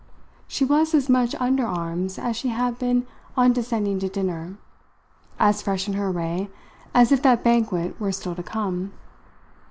She 0.47 0.65
was 0.65 0.95
as 0.95 1.09
much 1.09 1.35
under 1.39 1.63
arms 1.63 2.17
as 2.17 2.35
she 2.35 2.47
had 2.47 2.79
been 2.79 3.05
on 3.37 3.53
descending 3.53 3.99
to 3.99 4.09
dinner 4.09 4.57
as 5.37 5.61
fresh 5.61 5.87
in 5.87 5.93
her 5.93 6.07
array 6.07 6.49
as 6.91 7.11
if 7.11 7.21
that 7.21 7.43
banquet 7.43 7.99
were 7.99 8.11
still 8.11 8.33
to 8.33 8.41
come. 8.41 8.93